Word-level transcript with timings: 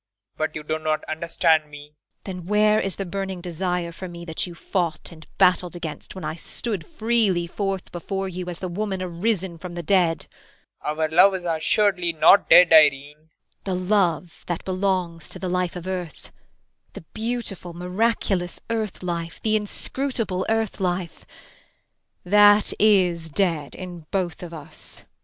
But 0.35 0.55
you 0.55 0.63
do 0.63 0.79
not 0.79 1.03
understand 1.05 1.69
me. 1.69 1.81
IRENE. 1.81 1.93
Then 2.39 2.45
where 2.47 2.79
is 2.79 2.95
the 2.95 3.05
burning 3.05 3.39
desire 3.39 3.91
for 3.91 4.09
me 4.09 4.25
that 4.25 4.47
you 4.47 4.55
fought 4.55 5.11
and 5.11 5.27
battled 5.37 5.75
against 5.75 6.15
when 6.15 6.25
I 6.25 6.33
stood 6.33 6.87
freely 6.87 7.45
forth 7.45 7.91
before 7.91 8.27
you 8.27 8.49
as 8.49 8.57
the 8.57 8.67
woman 8.67 9.03
arisen 9.03 9.59
from 9.59 9.75
the 9.75 9.83
dead? 9.83 10.25
PROFESSOR 10.79 11.01
RUBEK. 11.03 11.11
Our 11.13 11.17
love 11.17 11.35
is 11.35 11.43
assuredly 11.45 12.13
not 12.13 12.49
dead, 12.49 12.73
Irene. 12.73 13.15
IRENE. 13.15 13.27
The 13.65 13.75
love 13.75 14.43
that 14.47 14.65
belongs 14.65 15.29
to 15.29 15.37
the 15.37 15.49
life 15.49 15.75
of 15.75 15.85
earth 15.85 16.31
the 16.93 17.01
beautiful, 17.13 17.75
miraculous 17.75 18.59
earth 18.71 19.03
life 19.03 19.39
the 19.43 19.55
inscrutable 19.55 20.47
earth 20.49 20.79
life 20.79 21.27
that 22.23 22.73
is 22.79 23.29
dead 23.29 23.75
in 23.75 24.07
both 24.09 24.41
of 24.41 24.51
us. 24.51 24.57
PROFESSOR 24.57 24.65
RUBEK. 24.65 25.05
[Passionately. 25.05 25.11